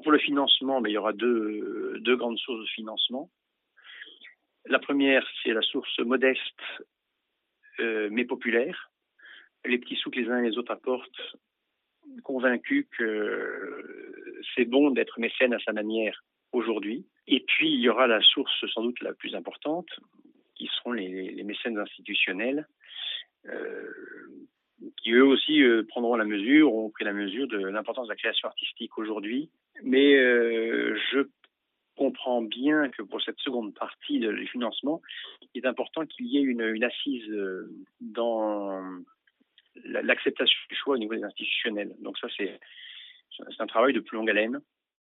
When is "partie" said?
33.74-34.20